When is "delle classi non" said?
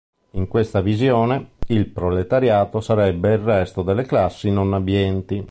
3.83-4.73